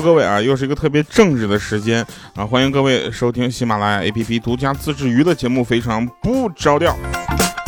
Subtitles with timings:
[0.00, 2.04] 各位啊，又是一个特别正直的时间
[2.34, 2.46] 啊！
[2.46, 6.96] 欢迎各位收听喜马拉雅 APP 独家自制娱乐节目《非常不着调》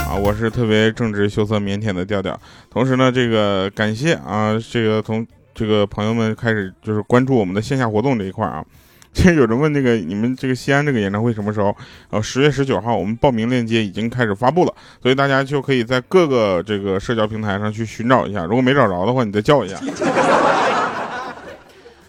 [0.05, 0.15] 啊！
[0.15, 2.39] 我是特别正直、羞涩、腼腆的调调。
[2.71, 8.65] 同时呢，这个感谢啊，这个从这个朋友们开始就是关注我们的线下活动这一块啊。
[9.13, 11.77] 其实有人问那个你们这个西安这个演唱会什么时候？
[12.11, 18.45] 呃，十月十九号，我们报名链接已经开始发布了，所以大家就可以在各个这个社交平台上去寻找一下。
[18.45, 19.79] 如果没找着的话，你再叫一下。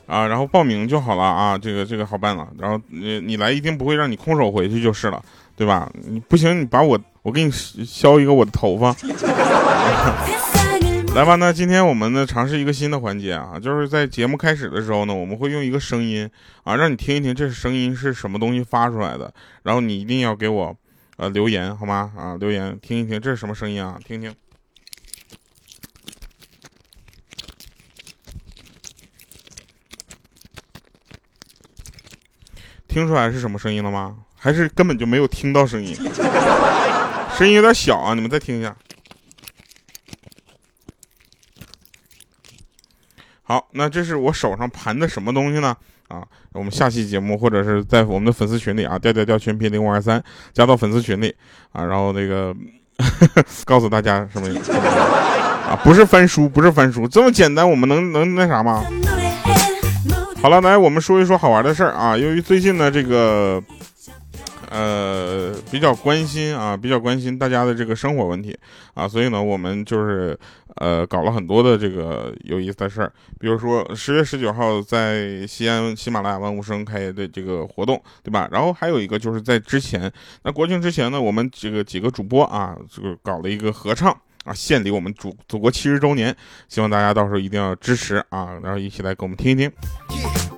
[0.08, 2.48] 啊，然后报名就好了啊，这个这个好办了。
[2.58, 5.23] 然后你你来一定不会让你空手回去就是了，
[5.55, 5.91] 对吧？
[6.08, 8.96] 你不行，你把我我给你削一个我的头发。
[11.16, 16.30] 来吧，那今天我们呢尝试一个新的环节啊，就是在节目开始的时候呢，我们会用一个声音
[16.66, 20.76] 啊，让你听一听这声音是什么东西发出来的，然后你一定要给我
[21.15, 22.12] 呃留言好吗？
[22.18, 23.98] 啊，留言听一听这是什么声音啊？
[24.05, 24.34] 听听。
[32.96, 34.15] 听出来是什么声音了吗？
[34.38, 35.93] 还是根本就没有听到声音？
[37.37, 38.74] 声音有点小啊，你们再听一下。
[43.43, 45.76] 好，那这是我手上盘的什么东西呢？
[46.07, 51.35] 啊，我们下期节目或者是在我们的粉丝群里啊，调调调全拼零五二三加到粉丝群里
[51.74, 52.55] 啊，然后那个
[53.65, 54.48] 告诉大家什么
[55.68, 55.76] 啊？
[55.84, 58.85] 不是翻书，不是翻书，这么简单，我们能能那啥吗？
[60.46, 62.15] 好了，来我们说一说好玩的事儿啊。
[62.15, 63.60] 由于最近呢，这个
[64.69, 68.56] 呃比较关心啊，比较关心大家的这个生活问题
[68.94, 70.38] 啊，所以呢，我们就是
[70.75, 73.12] 呃搞了很多的这个有意思的事儿。
[73.40, 78.47] 比如说十月十九号在西安喜马拉雅万物生开的这个活动，对吧？
[78.52, 80.13] 然后还有一个就是在之前，
[80.44, 84.16] 那国庆之前呢，我们这个几个主播啊，这个搞了一个合唱。
[84.46, 86.34] 啊，献礼我们祖祖国七十周年，
[86.70, 89.70] 希望大家到时候一定要支持啊，然后一起来给我们听一听。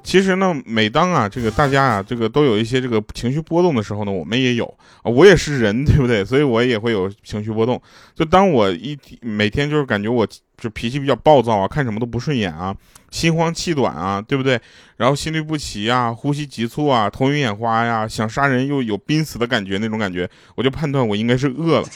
[0.03, 4.65] 其实呢，每当啊这个大家啊这个都有一些这个情绪波动的时候呢，我们也有
[5.01, 6.23] 啊，我也是人，对不对？
[6.23, 7.81] 所以我也会有情绪波动。
[8.13, 10.27] 就当我一每天就是感觉我
[10.57, 12.75] 就脾气比较暴躁啊，看什么都不顺眼啊，
[13.09, 14.59] 心慌气短啊，对不对？
[14.95, 21.87] 然后心律不齐啊，呼吸急促啊，头晕眼花呀，想杀人又有濒死的感觉那种感觉，我就判断我应该是饿了。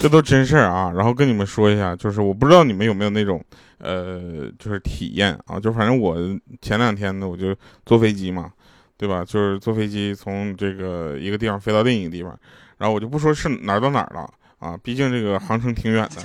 [0.00, 0.92] 这都真事儿啊！
[0.94, 3.42] 然后跟你们说一下，就是我不知道你们有没有那种，
[3.78, 6.16] 呃，就是体验啊，就反正我
[6.62, 7.54] 前两天呢，我就
[7.84, 8.50] 坐飞机嘛，
[8.96, 9.24] 对吧？
[9.24, 12.38] 就是坐飞机从这个一个地方飞到另一个地方，
[12.76, 14.30] 然后我就不说是哪儿到哪儿了
[14.60, 16.22] 啊，毕竟这个航程挺远的。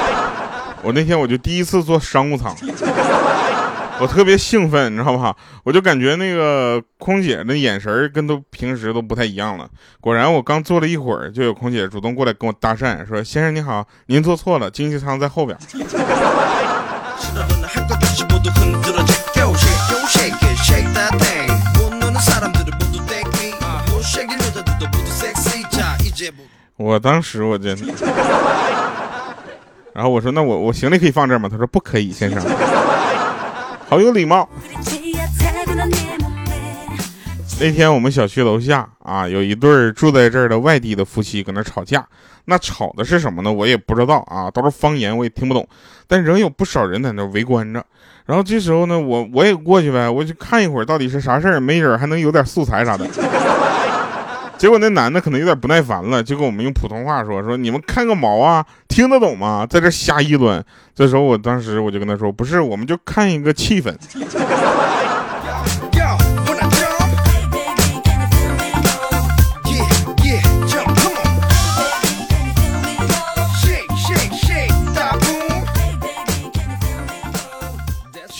[0.82, 2.56] 我那天我就第一次坐商务舱。
[3.98, 5.34] 我特别兴奋，你知道吧？
[5.64, 9.68] 我就感觉那个空姐的眼神跟都平时都不太一样了。
[10.00, 15.56] 果然，我刚坐了一会儿，就有空姐主动过来跟我搭讪，说：“先生你好，您坐错了，经济舱在后边。
[26.76, 27.74] ”我当时我真，
[29.94, 32.38] 然后我说：“那我我行李可以放这儿吗？”他说：“不可以，先生。”
[33.88, 34.48] 好有礼貌。
[37.58, 42.06] 那天我们小区楼下啊，有一对住在这儿的外地的夫妻搁那吵架。
[42.44, 43.52] 那吵的是什么呢？
[43.52, 45.66] 我也不知道啊，都是方言，我也听不懂。
[46.06, 47.84] 但仍有不少人在那围观着。
[48.26, 53.06] 然后这时候呢，我我也过去呗，我去看一会儿到底是啥事儿，没准还能有点素材啥的。
[54.58, 59.66] 结果那男的可能有点不耐烦了，就跟我们用普通话说：“说你们看个毛啊，听得懂吗？
[59.68, 63.94] 在这瞎议论。”这时候我当时我就跟他说：“不是，我们就看一个气氛。”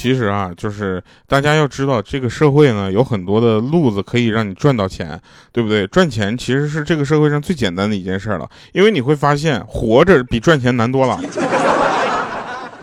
[0.06, 5.20] 其实啊，就是大家要知道，这个社会呢有很多的路子可以让你赚到钱，
[5.50, 5.84] 对不对？
[5.88, 11.18] 赚钱其实是这个社会上最简单的一件事了，因为你会发现，活着比赚钱难多了，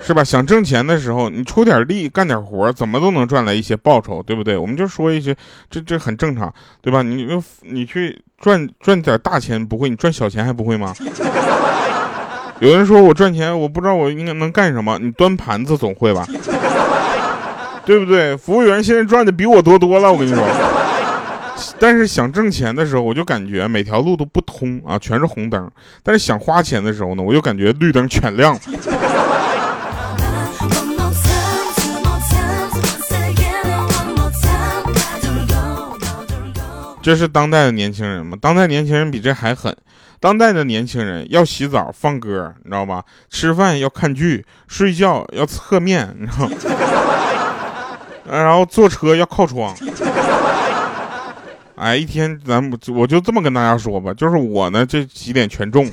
[0.06, 0.22] 是吧？
[0.22, 4.58] 想挣钱的时候，你出点力，干点活，怎么都能赚来一些报酬，对不对？
[4.58, 5.34] 我们就说一些，
[5.70, 7.02] 这这很正常，对吧？
[7.02, 7.26] 你
[7.62, 10.94] 你去赚赚点大钱不会，你赚小钱还不会吗？
[12.60, 16.28] 有人说我赚钱，我不知道我应该能干什么，你端盘子总会吧？
[17.86, 18.36] 对不对？
[18.38, 20.42] 服务员现在赚的比我多多了，我跟你说。
[21.80, 25.70] 但是想挣钱的时候，我就感觉每条路都不通啊，全是红灯。
[26.02, 28.58] 但是想花钱的时候呢，我就感觉绿灯全亮。
[37.02, 38.38] 这是当代的年轻人吗？
[38.40, 39.76] 当代年轻人比这还狠。
[40.22, 43.04] 当代的年轻人要洗澡放歌，你知道吧？
[43.30, 46.50] 吃饭要看剧，睡觉要侧面，你知道。
[48.30, 49.76] 然后坐车要靠窗。
[51.76, 55.90] 哎，一天咱我就这么跟大家说吧，就是我呢这几点全中。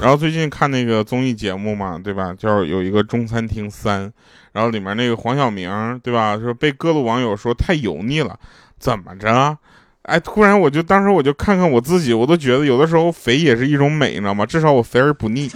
[0.00, 2.34] 然后最近看那个综艺节目嘛，对吧？
[2.38, 4.12] 叫有一个中餐厅三，
[4.52, 6.38] 然后里面那个黄晓明，对吧？
[6.38, 8.38] 说被各路网友说太油腻了，
[8.78, 9.56] 怎么着？
[10.02, 14.44] 哎，突然我就当时我就看看我自己，我都觉得有的时候肥也是一种美，你知道吗？
[14.44, 15.50] 至少我肥而不腻。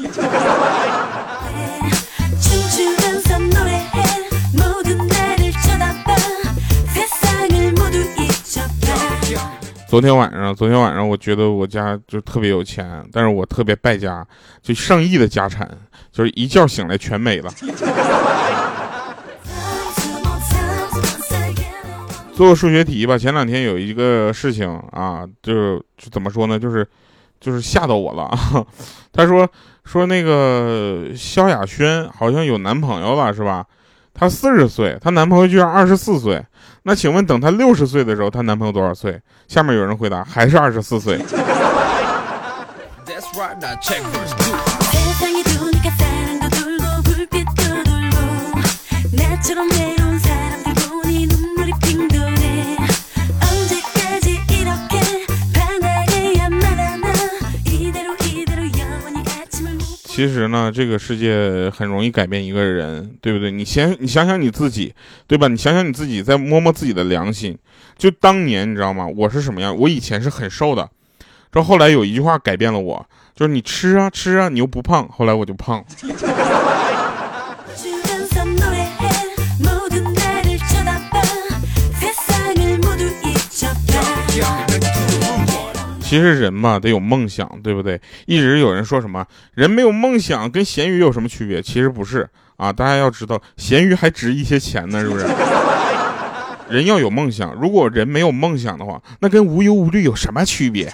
[9.88, 14.23] 昨天晚上，昨天晚上我觉得我家就特别有钱，但是我特别败家，
[14.61, 15.67] 就上亿的家产，
[16.12, 17.50] 就是一觉醒来全没了。
[22.35, 25.82] 做数学题吧，前两天有一个事情啊，就是
[26.12, 26.87] 怎么说呢，就是
[27.40, 28.31] 就是吓到我了。
[29.11, 29.49] 他说
[29.85, 33.64] 说那个萧亚轩好像有男朋友了，是吧？
[34.12, 36.44] 她四十岁，她男朋友居然二十四岁。
[36.88, 39.20] 那请问，等她六十岁的时候，她男朋友多少岁？
[39.46, 41.19] 下面有人回答，还是二十四岁。
[60.19, 63.53] 其实呢，这个世界很容易改变一个人，对不对？
[63.53, 64.93] 你先，你想想你自己，
[65.29, 65.47] 对吧？
[65.47, 67.56] 你想想你自己，再摸摸自己的良心。
[67.97, 69.06] 就当年，你知道吗？
[69.06, 69.79] 我是什么样？
[69.79, 70.91] 我以前是很瘦的，
[71.53, 73.06] 这后来有一句话改变了我，
[73.37, 75.09] 就是你吃啊吃啊，你又不胖。
[75.09, 75.85] 后来我就胖。
[86.09, 88.01] 其实人嘛得有梦想，对不对？
[88.25, 91.61] 一直有人说什么人没有梦想跟咸鱼有什么区别？
[91.61, 92.27] 其实不是
[92.57, 95.27] 啊，大家要知道咸鱼还值一些钱呢，是不是？
[96.71, 100.91] 人要有梦想，如果人没有梦想的话，那跟无忧无虑有什么区别？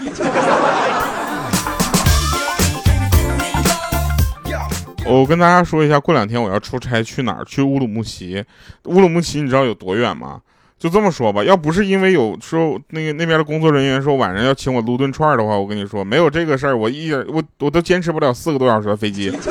[5.06, 7.44] 我跟大家说一下，过两天我要出差去哪儿？
[7.44, 8.44] 去乌鲁木齐。
[8.86, 10.40] 乌鲁木齐你知道有多远吗？
[10.78, 19.32] 就这么说吧，要不是因为有说那个那边的工作人员说晚上要请我撸顿串的话，我跟你说没有这个事儿，我一我我都坚持不了四个多小时的飞机。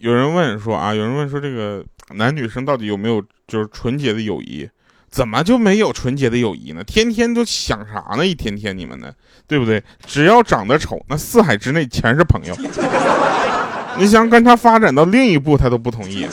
[0.00, 1.84] 有人问说啊，有人问说这个
[2.14, 4.68] 男女生到底有没有就是纯洁的友谊？
[5.12, 6.82] 怎么就没有纯洁的友谊呢？
[6.82, 8.26] 天天都想啥呢？
[8.26, 9.12] 一天天你们呢，
[9.46, 9.84] 对不对？
[10.06, 12.56] 只要长得丑，那四海之内全是朋友。
[13.98, 16.26] 你想跟他发展到另一步，他都不同意。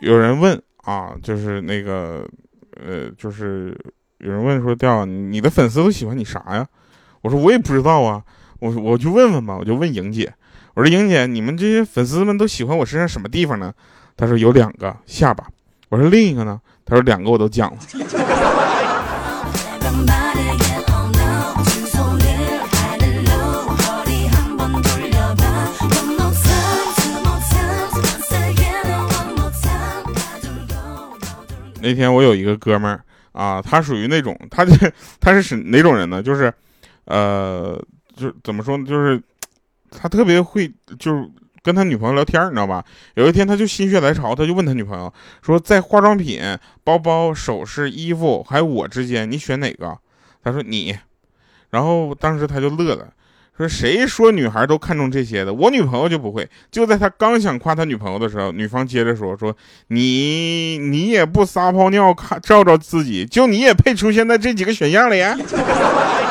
[0.00, 2.24] 有人问啊，就是那个，
[2.86, 3.76] 呃，就是
[4.18, 6.64] 有人问说，调你的粉丝都喜欢你啥呀？
[7.22, 8.22] 我说我也不知道啊。
[8.64, 10.32] 我我去问问吧，我就问莹姐，
[10.72, 13.70] 我说莹姐，你们这些粉丝们都喜欢我身上什么地方呢？
[14.16, 15.46] 她说有两个下巴。
[15.90, 16.58] 我说另一个呢？
[16.86, 17.78] 她说两个我都讲了。
[31.82, 34.90] 那天我有一个哥们儿啊，他属于那种，他这
[35.20, 36.22] 他是哪种人呢？
[36.22, 36.50] 就是，
[37.04, 37.78] 呃。
[38.16, 38.86] 就怎么说呢？
[38.86, 39.20] 就是
[39.90, 41.28] 他特别会，就是
[41.62, 42.84] 跟他女朋友聊天，你知道吧？
[43.14, 46.40] 有一天他就心血来潮，他就问他女朋友说：“在化妆品、
[46.82, 49.96] 包包、首饰、衣服还有我之间，你选哪个？”
[50.44, 50.96] 他说：“你。”
[51.70, 53.08] 然后当时他就乐了，
[53.56, 55.52] 说：“谁说女孩都看重这些的？
[55.54, 59.56] 我女朋友就不会。”就在他刚想夸他女朋友的时候，女方接着说：“说
[59.88, 65.20] 你你也不撒泡尿看照照自己，就你也配出现在这几个选项里？”，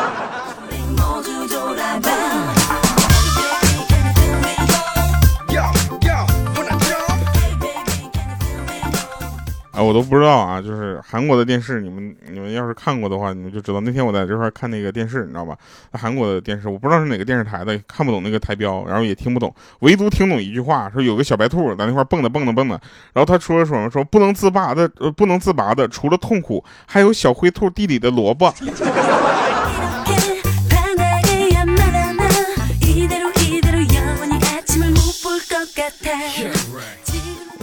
[9.73, 13.81] 啊我都不知道啊，就是韩国的电视，你们你们要是看过的话，你们就知道。
[13.81, 15.57] 那天我在这块看那个电视，你知道吧？
[15.93, 22.69] 韩国的电视，我不知道是哪个电视台的，看不懂那个台标，然后也听不懂，唯独听懂一句话，说有个小白兔在那块蹦跶蹦跶蹦跶，
[23.13, 23.89] 然后他说了什么？
[23.89, 28.53] 说不能自拔的，呃，不能自拔的，除了痛苦，还有小灰兔地里的萝卜。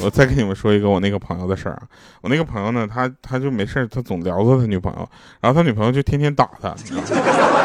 [0.03, 1.83] 我再跟你们说一个我那个朋友的事儿啊。
[2.21, 5.09] 我那个朋友呢，他他就没事他总聊着他女朋友，
[5.41, 6.75] 然后他女朋友就天天打他，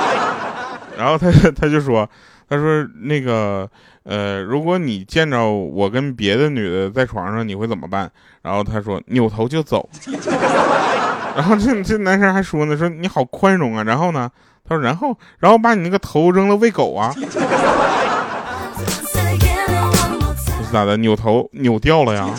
[0.98, 2.10] 然后他他就说，
[2.48, 3.70] 他说那个
[4.04, 8.10] 呃，如果你见着我跟别的女的在床上，你会怎么办？
[8.42, 9.90] 然后他说扭头就走。
[11.36, 13.84] 然后这这男生还说呢，说你好宽容啊。
[13.84, 14.32] 然后呢，
[14.64, 17.14] 他说然后然后把你那个头扔了喂狗啊。
[20.76, 20.98] 是咋的？
[20.98, 22.30] 扭头扭掉了呀？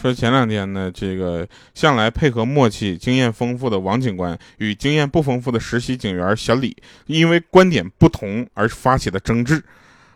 [0.00, 1.44] 说前两天呢，这个
[1.74, 9.64] 向来配合默契、经验丰富的王警官与经验不丰富的实习警员小李，因为观点不同而发起的争执。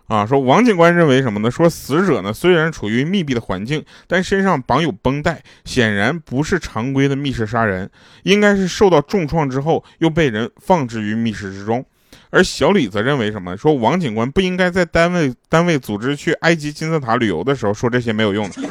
[0.06, 1.50] 啊，说王警官认为什么呢？
[1.50, 7.90] 说死者呢虽然处于密闭的环境，但身上绑有绷带，显然不是常规的密室杀人，
[8.22, 11.84] 应该是受到重创之后又被人放置于密室之中。
[12.30, 13.56] 而小李则认为什么？
[13.56, 18.62] 说王警官不应该在单位单位组织去埃及金字塔旅游的时候说这些没有用的。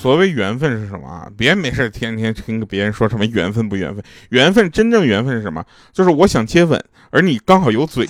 [0.00, 1.28] 所谓缘分是什么啊？
[1.36, 5.62] 别没事天天听别人说什么缘分不缘分，缘分真正缘分是什么？
[5.92, 8.08] 就是我想接吻，而你刚好有嘴。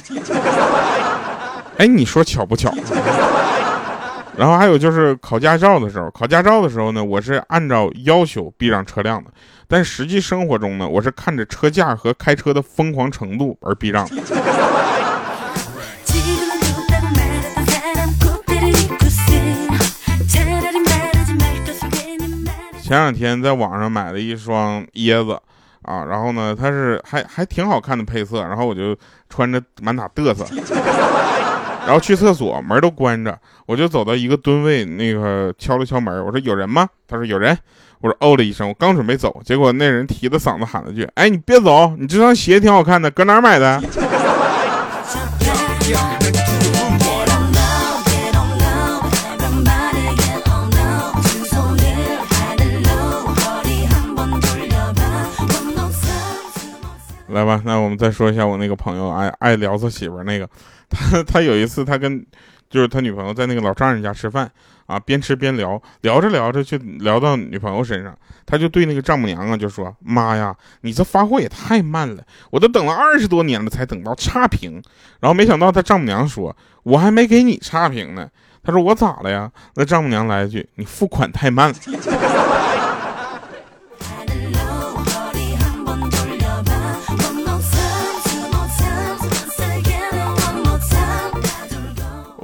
[1.79, 2.73] 哎，你说巧不巧？
[4.37, 9.29] 然后还有就是考驾照的时候，考驾照的时候呢，我是按照要求避让车辆的，
[9.67, 14.23] 但实际生活中呢，我是看着车架和开车的疯狂程度而避让的。
[22.91, 25.41] 前两天在网上买了一双椰子，
[25.83, 28.97] 啊，然后呢，它是还还挺好看的配色，然后我就
[29.29, 30.45] 穿着满打嘚瑟，
[31.87, 36.89] 然后去厕所门都关着，我就走到一个蹲位那个敲了敲门，我说有人吗？
[37.07, 37.57] 他说有人，
[38.01, 43.81] 我说哦了一声，我刚准备走，结果那人提着嗓子喊了句，哎，你别走，你这双鞋挺好看的，搁哪买的？
[57.31, 60.49] 来吧，那我们再说一下我那个朋友爱爱聊他媳妇那个，
[60.91, 62.25] 他他有一次他跟
[62.69, 64.51] 就是他女朋友在那个老丈人家吃饭
[64.87, 74.83] 啊，边吃边聊，聊着聊着就聊到女朋友身上，他就对那个丈母娘啊就说：“妈呀，你这发货也太慢了，我都等了二十多年了才等到差评。”
[75.21, 78.29] 然后没想到他丈母娘说：“我还没给你差评呢。”
[78.63, 81.75] 他说：“我咋了呀？”那丈母娘来一句：“你付款太慢了。”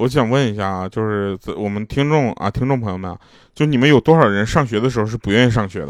[0.07, 3.13] 我想问一下啊，就是我们听众啊，听众朋友们，
[3.53, 5.89] 就你们有多少人上学的时候是不愿意上学的？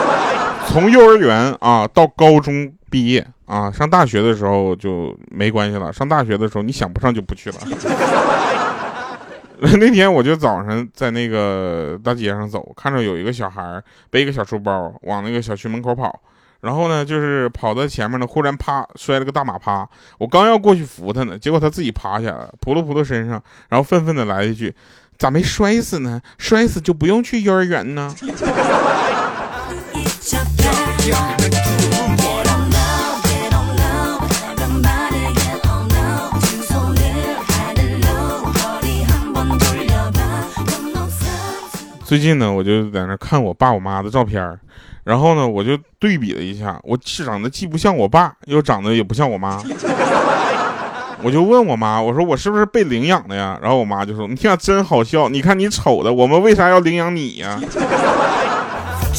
[0.68, 5.90] 从幼儿园啊到高中毕业啊，上大学的时候就没关系了。
[5.90, 7.56] 上大学的时候，你想不上就不去了。
[9.80, 16.20] 那天我就早上在那个大街上走，看着有一个小孩背个小书包往那个小区门口跑。
[16.60, 19.88] 然后呢，就是跑到前面呢，忽然啪摔了个大马趴。
[20.18, 24.74] 我刚要过去扶他呢，结果他自己趴下了，扑噜扑噜身上，然后愤愤的来一句
[25.18, 26.20] ：“咋没摔死呢？
[26.36, 28.12] 摔死就不用去幼儿园呢。”
[42.08, 44.58] 最近呢，我就在那看我爸我妈的照片
[45.04, 49.62] 然后呢，我就对比了一下，我长得既不像我爸，又长得也不像我妈。
[51.22, 53.58] 我就问我妈，我说我是不是被领养的呀？
[53.60, 57.60] 然后我妈就说：“你听，真好笑，你看你丑的，我们为啥要领养你呀？”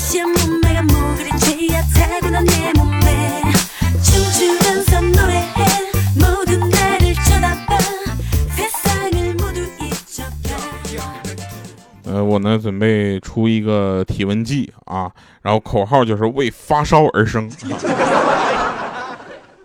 [12.09, 15.11] 呃，我呢准备出一个体温计啊，
[15.43, 17.47] 然后口号就是为发烧而生。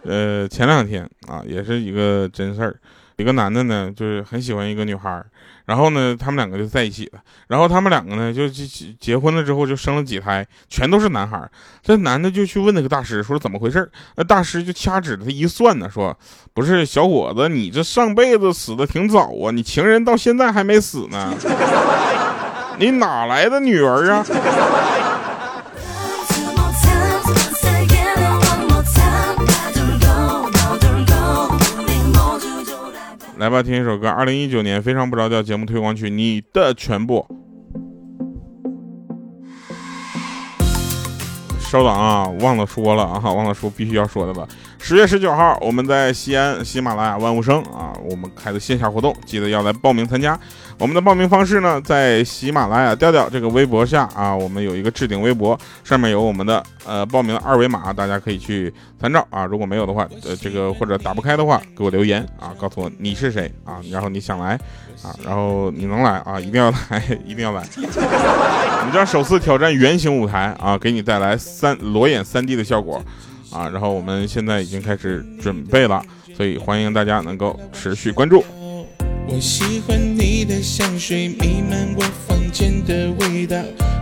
[0.04, 2.76] 呃，前两天啊，也是一个真事儿，
[3.16, 5.24] 一个男的呢，就是很喜欢一个女孩儿，
[5.64, 11.50] 然后呢，他们两个就在一起了，然后他们两个呢，就结结婚了之后就生了几胎，全都是男孩。
[11.82, 13.90] 这男的就去问那个大师，说怎么回事？
[14.16, 16.14] 那大师就掐指他一算呢，说
[16.52, 21.32] 不是小伙子，你这上辈子死的挺早啊，你情人到现在还没死呢。
[22.78, 24.26] 你哪来的女儿啊？
[33.36, 37.26] 来吧，听一首歌，二零一九年非常不着调节目推广曲《你的全部》。
[41.60, 44.48] 稍等啊，忘了说了啊，忘了说必须要说的了。
[44.86, 50.38] 十月十九号，我们在西安喜马拉雅万物生啊，我们开的线下活动，记得要来报名参加。
[50.78, 59.46] 我们的报名方式呢，在喜马拉雅调调这个微博下啊，我们有一个置顶微博，上面有我们的呃报名的二维码，大家可以去参照啊。
[59.46, 64.50] 如果没有的话，呃这个或者打不开的话，给我留言啊，告诉我你是谁啊，然后你想来
[65.02, 67.62] 啊，然后你能来啊，一定要来， 一定要来。
[67.78, 73.02] 我们将首次挑战圆形舞台啊，给你带来三裸眼三 D 的效果
[73.54, 76.04] 啊，然后我们现在已经开始准备了，
[76.36, 78.44] 所以欢迎大家能够持续关注。
[79.28, 83.56] 我喜欢你的香水弥漫我房间的味道，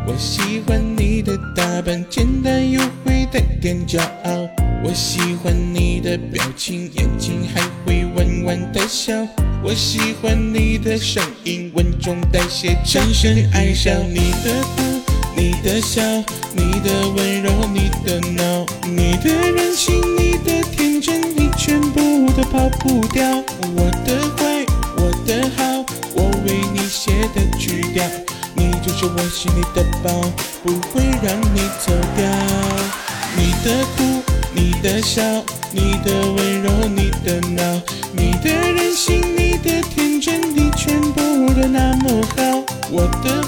[0.06, 4.48] 我喜欢你的打扮简单又会带点骄傲，
[4.82, 9.14] 我喜欢你的表情，眼睛还会弯弯的笑，
[9.62, 15.01] 我喜欢你的声音稳重带些深深爱上你的哭，
[15.36, 16.02] 你的笑，
[16.54, 23.24] 你的温柔，你的闹，你的任性，你的天真，你全部都跑不掉，
[23.76, 24.64] 我的坏。
[24.96, 25.84] 我的好，
[26.14, 28.04] 我为你写的曲调，
[28.54, 30.10] 你就是我心里的宝，
[30.62, 32.24] 不会让你走掉。
[33.36, 34.22] 你的哭，
[34.54, 35.22] 你的笑，
[35.72, 37.80] 你的温柔，你的闹，
[38.12, 41.20] 你的任性，你的天真，你全部
[41.54, 42.62] 都那么好。
[42.90, 43.42] 我的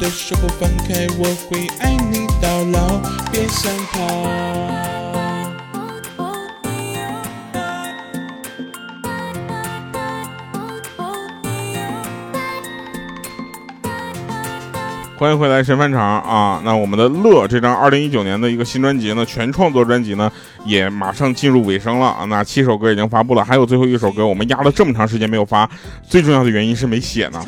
[0.00, 3.00] 的手不放开，我会爱你到老，
[3.32, 3.98] 别想逃。
[15.18, 16.62] 欢迎回来，神饭场啊！
[16.64, 20.30] 那我们的乐这张二零一九年的一个新专辑呢，全创作专辑呢，
[20.64, 22.24] 也马上进入尾声了啊！
[22.26, 25.68] 那七首歌已经发布了，还有最后一首歌，我们压了这么长时间没有发，
[26.08, 27.42] 最重要的原因是没写呢。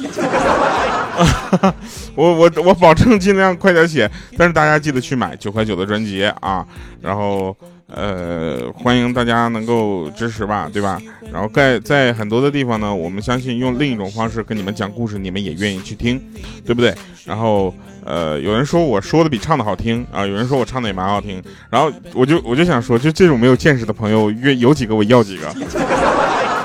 [2.14, 6.66] 我我我保证尽量快点写，但是大家记得去买九块九的专辑啊！
[7.01, 7.57] 然后。
[7.92, 11.03] 呃，欢迎大家能够支持吧，对吧？
[11.33, 16.23] 然后在在很多的地方呢，我们相信用另一种方式跟你们讲故事，你们也愿意去听，
[16.64, 16.94] 对不对？
[17.25, 25.53] 然后呃，有人说我说的比唱的好听啊，有人说我唱的也蛮好听，然后我就我就想说，就这种没有见识的朋友，约有几个我要几个。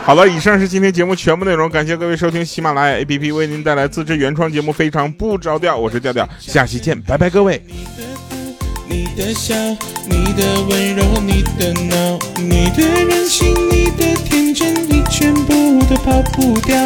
[0.05, 7.59] 好了，以上是今天节目全部内容，感谢各位收听喜马拉雅 APP 为您带来自制原创节目，非常不着调，我是调调，下期见，拜拜，各位。
[8.87, 9.55] 你的笑，
[10.07, 16.77] 你的温柔，你的闹，你的任性，你的天真，你全部都跑不掉。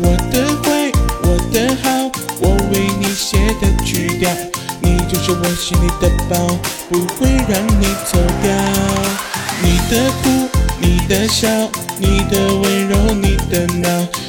[0.00, 0.92] 我的坏，
[1.24, 1.90] 我的好，
[2.40, 4.30] 我为你写的曲调，
[4.80, 6.36] 你就是我心里的宝，
[6.88, 8.52] 不会让你走掉。
[9.64, 10.48] 你的哭，
[10.80, 11.48] 你的笑，
[11.98, 13.88] 你的温柔，你的闹，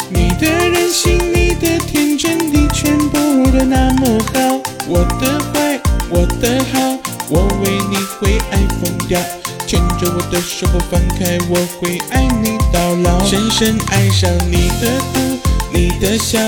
[0.09, 3.17] 你的任性，你的天真，你全部
[3.51, 4.59] 都那么好。
[4.87, 5.79] 我的坏，
[6.09, 6.97] 我的好。
[7.31, 9.19] 我为你会爱疯掉，
[9.67, 15.37] 牵着我的手不放开，我会爱你到老，深深爱上你的哭，
[15.71, 16.39] 你的笑，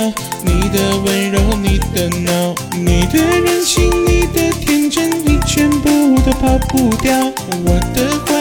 [0.44, 7.16] 你的温柔，你的闹，你的任性，你的天真，你全部都跑不掉。
[7.64, 8.41] 我的坏，